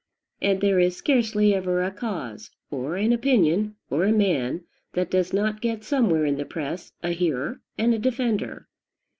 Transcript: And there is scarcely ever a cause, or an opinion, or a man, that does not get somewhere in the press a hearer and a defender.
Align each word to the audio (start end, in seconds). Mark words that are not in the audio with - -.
And 0.41 0.61
there 0.61 0.79
is 0.79 0.95
scarcely 0.95 1.53
ever 1.53 1.83
a 1.83 1.91
cause, 1.91 2.49
or 2.71 2.95
an 2.95 3.13
opinion, 3.13 3.75
or 3.91 4.03
a 4.03 4.11
man, 4.11 4.63
that 4.93 5.11
does 5.11 5.31
not 5.31 5.61
get 5.61 5.83
somewhere 5.83 6.25
in 6.25 6.37
the 6.37 6.43
press 6.45 6.91
a 7.03 7.11
hearer 7.11 7.61
and 7.77 7.93
a 7.93 7.99
defender. 7.99 8.67